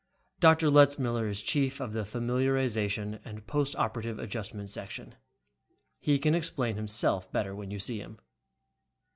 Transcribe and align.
"Dr. 0.39 0.71
Letzmiller 0.71 1.27
is 1.29 1.43
chief 1.43 1.79
of 1.79 1.93
the 1.93 2.01
Familiarization 2.03 3.19
and 3.23 3.45
Post 3.45 3.75
Operative 3.75 4.17
Adjustment 4.17 4.71
Section. 4.71 5.13
He 5.99 6.17
can 6.17 6.33
explain 6.33 6.75
himself 6.75 7.31
better 7.31 7.53
when 7.53 7.69
you 7.69 7.77
see 7.77 7.99
him." 7.99 8.17